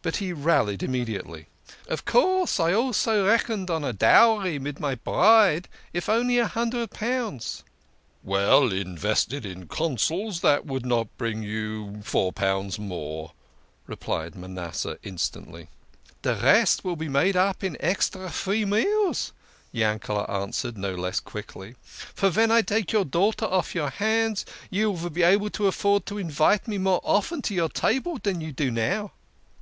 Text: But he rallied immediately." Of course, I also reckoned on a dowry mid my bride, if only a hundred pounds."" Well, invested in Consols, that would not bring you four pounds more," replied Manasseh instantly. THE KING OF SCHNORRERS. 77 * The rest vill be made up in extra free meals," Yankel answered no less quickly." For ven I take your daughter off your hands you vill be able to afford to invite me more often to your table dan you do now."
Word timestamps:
But 0.00 0.16
he 0.16 0.32
rallied 0.32 0.82
immediately." 0.82 1.48
Of 1.86 2.06
course, 2.06 2.58
I 2.58 2.72
also 2.72 3.26
reckoned 3.28 3.68
on 3.70 3.84
a 3.84 3.92
dowry 3.92 4.58
mid 4.58 4.80
my 4.80 4.94
bride, 4.94 5.68
if 5.92 6.08
only 6.08 6.38
a 6.38 6.46
hundred 6.48 6.92
pounds."" 6.92 7.62
Well, 8.32 8.72
invested 8.72 9.44
in 9.44 9.68
Consols, 9.68 10.40
that 10.40 10.64
would 10.64 10.86
not 10.86 11.14
bring 11.18 11.42
you 11.42 12.00
four 12.02 12.32
pounds 12.32 12.78
more," 12.78 13.32
replied 13.86 14.34
Manasseh 14.34 14.96
instantly. 15.02 15.68
THE 16.22 16.30
KING 16.30 16.32
OF 16.32 16.38
SCHNORRERS. 16.38 16.40
77 16.40 16.40
* 16.40 16.40
The 16.40 16.58
rest 16.58 16.82
vill 16.82 16.96
be 16.96 17.08
made 17.10 17.36
up 17.36 17.62
in 17.62 17.76
extra 17.78 18.30
free 18.30 18.64
meals," 18.64 19.34
Yankel 19.74 20.24
answered 20.30 20.78
no 20.78 20.94
less 20.94 21.20
quickly." 21.20 21.74
For 22.14 22.30
ven 22.30 22.50
I 22.50 22.62
take 22.62 22.92
your 22.92 23.04
daughter 23.04 23.44
off 23.44 23.74
your 23.74 23.90
hands 23.90 24.46
you 24.70 24.96
vill 24.96 25.10
be 25.10 25.22
able 25.22 25.50
to 25.50 25.66
afford 25.66 26.06
to 26.06 26.16
invite 26.16 26.66
me 26.66 26.78
more 26.78 27.02
often 27.04 27.42
to 27.42 27.54
your 27.54 27.68
table 27.68 28.16
dan 28.16 28.40
you 28.40 28.52
do 28.52 28.70
now." 28.70 29.12